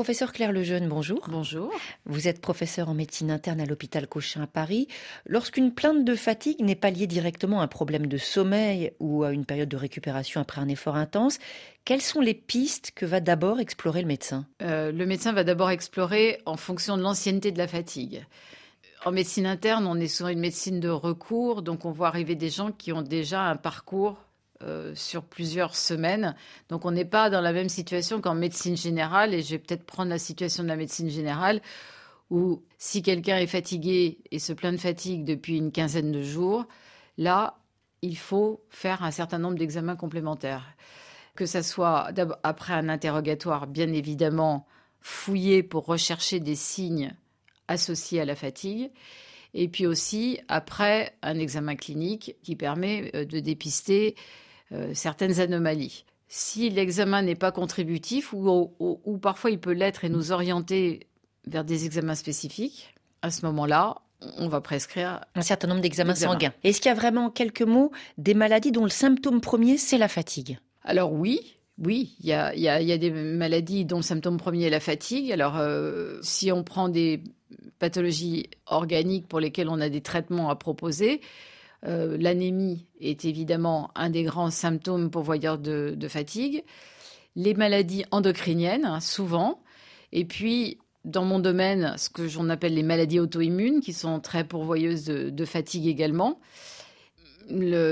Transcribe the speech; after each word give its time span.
Professeur 0.00 0.32
Claire 0.32 0.52
Lejeune, 0.52 0.88
bonjour. 0.88 1.20
Bonjour. 1.28 1.70
Vous 2.06 2.26
êtes 2.26 2.40
professeur 2.40 2.88
en 2.88 2.94
médecine 2.94 3.30
interne 3.30 3.60
à 3.60 3.66
l'hôpital 3.66 4.06
Cochin 4.06 4.40
à 4.40 4.46
Paris. 4.46 4.88
Lorsqu'une 5.26 5.74
plainte 5.74 6.06
de 6.06 6.14
fatigue 6.14 6.62
n'est 6.62 6.74
pas 6.74 6.88
liée 6.88 7.06
directement 7.06 7.60
à 7.60 7.64
un 7.64 7.68
problème 7.68 8.06
de 8.06 8.16
sommeil 8.16 8.92
ou 8.98 9.24
à 9.24 9.32
une 9.32 9.44
période 9.44 9.68
de 9.68 9.76
récupération 9.76 10.40
après 10.40 10.62
un 10.62 10.68
effort 10.68 10.96
intense, 10.96 11.38
quelles 11.84 12.00
sont 12.00 12.22
les 12.22 12.32
pistes 12.32 12.92
que 12.94 13.04
va 13.04 13.20
d'abord 13.20 13.60
explorer 13.60 14.00
le 14.00 14.06
médecin? 14.06 14.46
Euh, 14.62 14.90
Le 14.90 15.04
médecin 15.04 15.34
va 15.34 15.44
d'abord 15.44 15.68
explorer 15.68 16.40
en 16.46 16.56
fonction 16.56 16.96
de 16.96 17.02
l'ancienneté 17.02 17.52
de 17.52 17.58
la 17.58 17.68
fatigue. 17.68 18.24
En 19.04 19.12
médecine 19.12 19.44
interne, 19.44 19.86
on 19.86 20.00
est 20.00 20.08
sur 20.08 20.28
une 20.28 20.40
médecine 20.40 20.80
de 20.80 20.88
recours, 20.88 21.60
donc 21.60 21.84
on 21.84 21.90
voit 21.90 22.08
arriver 22.08 22.36
des 22.36 22.48
gens 22.48 22.72
qui 22.72 22.94
ont 22.94 23.02
déjà 23.02 23.42
un 23.42 23.56
parcours 23.56 24.16
euh, 24.62 24.94
sur 24.94 25.24
plusieurs 25.24 25.74
semaines. 25.74 26.34
Donc 26.68 26.84
on 26.84 26.90
n'est 26.90 27.04
pas 27.04 27.30
dans 27.30 27.40
la 27.40 27.52
même 27.52 27.68
situation 27.68 28.20
qu'en 28.20 28.34
médecine 28.34 28.76
générale, 28.76 29.32
et 29.32 29.42
je 29.42 29.50
vais 29.50 29.58
peut-être 29.58 29.84
prendre 29.84 30.10
la 30.10 30.18
situation 30.18 30.62
de 30.62 30.68
la 30.68 30.76
médecine 30.76 31.08
générale, 31.08 31.62
où 32.28 32.62
si 32.78 33.02
quelqu'un 33.02 33.38
est 33.38 33.46
fatigué 33.46 34.18
et 34.30 34.38
se 34.38 34.52
plaint 34.52 34.74
de 34.74 34.80
fatigue 34.80 35.24
depuis 35.24 35.56
une 35.56 35.72
quinzaine 35.72 36.12
de 36.12 36.22
jours, 36.22 36.66
là, 37.18 37.58
il 38.02 38.16
faut 38.16 38.62
faire 38.68 39.02
un 39.02 39.10
certain 39.10 39.38
nombre 39.38 39.58
d'examens 39.58 39.96
complémentaires. 39.96 40.76
Que 41.34 41.46
ce 41.46 41.62
soit 41.62 42.10
après 42.42 42.74
un 42.74 42.88
interrogatoire, 42.88 43.66
bien 43.66 43.92
évidemment, 43.92 44.66
fouillé 45.00 45.62
pour 45.62 45.86
rechercher 45.86 46.40
des 46.40 46.54
signes 46.54 47.14
associés 47.68 48.20
à 48.20 48.24
la 48.24 48.36
fatigue, 48.36 48.90
et 49.54 49.68
puis 49.68 49.86
aussi 49.86 50.38
après 50.48 51.16
un 51.22 51.38
examen 51.38 51.76
clinique 51.76 52.36
qui 52.42 52.56
permet 52.56 53.10
euh, 53.14 53.24
de 53.24 53.40
dépister 53.40 54.14
euh, 54.72 54.92
certaines 54.94 55.40
anomalies. 55.40 56.04
Si 56.28 56.70
l'examen 56.70 57.22
n'est 57.22 57.34
pas 57.34 57.50
contributif 57.50 58.32
ou, 58.32 58.70
ou, 58.78 59.18
parfois 59.18 59.50
il 59.50 59.58
peut 59.58 59.72
l'être 59.72 60.04
et 60.04 60.08
nous 60.08 60.30
orienter 60.30 61.08
vers 61.46 61.64
des 61.64 61.86
examens 61.86 62.14
spécifiques, 62.14 62.94
à 63.22 63.30
ce 63.32 63.44
moment-là, 63.46 63.96
on 64.38 64.46
va 64.46 64.60
prescrire 64.60 65.24
un 65.34 65.42
certain 65.42 65.66
nombre 65.66 65.80
d'examens 65.80 66.14
sanguins. 66.14 66.52
Est-ce 66.62 66.80
qu'il 66.80 66.88
y 66.88 66.92
a 66.92 66.94
vraiment 66.94 67.30
quelques 67.30 67.62
mots 67.62 67.90
des 68.16 68.34
maladies 68.34 68.70
dont 68.70 68.84
le 68.84 68.90
symptôme 68.90 69.40
premier 69.40 69.76
c'est 69.76 69.98
la 69.98 70.08
fatigue? 70.08 70.58
Alors 70.84 71.12
oui, 71.12 71.56
oui, 71.80 72.14
il 72.20 72.28
y 72.28 72.32
a, 72.34 72.98
des 72.98 73.10
maladies 73.10 73.84
dont 73.86 73.96
le 73.96 74.02
symptôme 74.02 74.36
premier 74.36 74.66
est 74.66 74.70
la 74.70 74.80
fatigue. 74.80 75.32
Alors, 75.32 75.56
euh, 75.56 76.18
si 76.20 76.52
on 76.52 76.62
prend 76.62 76.90
des 76.90 77.22
pathologies 77.78 78.50
organiques 78.66 79.26
pour 79.26 79.40
lesquelles 79.40 79.68
on 79.68 79.80
a 79.80 79.88
des 79.88 80.02
traitements 80.02 80.50
à 80.50 80.56
proposer, 80.56 81.22
euh, 81.86 82.16
l'anémie 82.18 82.86
est 83.00 83.24
évidemment 83.24 83.90
un 83.94 84.10
des 84.10 84.22
grands 84.22 84.50
symptômes 84.50 85.10
pourvoyeurs 85.10 85.58
de, 85.58 86.08
fatigue. 86.08 86.64
Les 87.36 87.54
maladies 87.54 88.04
endocriniennes, 88.10 88.84
hein, 88.84 89.00
souvent. 89.00 89.62
Et 90.12 90.24
puis, 90.24 90.78
dans 91.04 91.24
mon 91.24 91.38
domaine, 91.38 91.94
ce 91.96 92.10
que 92.10 92.28
j'en 92.28 92.48
appelle 92.48 92.74
les 92.74 92.82
maladies 92.82 93.20
auto-immunes, 93.20 93.80
qui 93.80 93.92
sont 93.92 94.20
très 94.20 94.44
pourvoyeuses 94.44 95.04
de, 95.04 95.44
fatigue 95.44 95.86
également. 95.86 96.40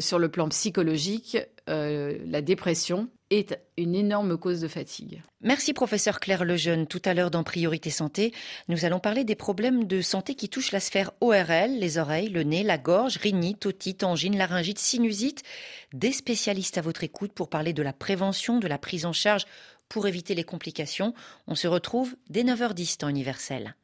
Sur 0.00 0.18
le 0.18 0.28
plan 0.28 0.48
psychologique, 0.48 1.38
euh, 1.68 2.18
la 2.26 2.42
dépression 2.42 3.08
est 3.30 3.58
une 3.78 3.94
énorme 3.94 4.36
cause 4.36 4.60
de 4.60 4.68
fatigue. 4.68 5.22
Merci 5.40 5.72
professeur 5.72 6.20
Claire 6.20 6.44
Lejeune. 6.44 6.86
Tout 6.86 7.00
à 7.04 7.14
l'heure 7.14 7.30
dans 7.30 7.42
Priorité 7.42 7.90
Santé, 7.90 8.32
nous 8.68 8.84
allons 8.84 9.00
parler 9.00 9.24
des 9.24 9.34
problèmes 9.34 9.84
de 9.84 10.02
santé 10.02 10.34
qui 10.34 10.48
touchent 10.48 10.72
la 10.72 10.80
sphère 10.80 11.12
ORL, 11.20 11.78
les 11.78 11.98
oreilles, 11.98 12.28
le 12.28 12.42
nez, 12.42 12.62
la 12.62 12.78
gorge, 12.78 13.16
rhinite, 13.16 13.64
otite, 13.66 14.04
angine, 14.04 14.36
laryngite, 14.36 14.78
sinusite. 14.78 15.42
Des 15.92 16.12
spécialistes 16.12 16.78
à 16.78 16.82
votre 16.82 17.02
écoute 17.02 17.32
pour 17.32 17.48
parler 17.48 17.72
de 17.72 17.82
la 17.82 17.92
prévention, 17.92 18.58
de 18.58 18.68
la 18.68 18.78
prise 18.78 19.06
en 19.06 19.12
charge 19.12 19.46
pour 19.88 20.06
éviter 20.06 20.34
les 20.34 20.44
complications. 20.44 21.14
On 21.46 21.54
se 21.54 21.68
retrouve 21.68 22.14
dès 22.28 22.42
9h10 22.42 22.98
temps 22.98 23.08
universel. 23.08 23.74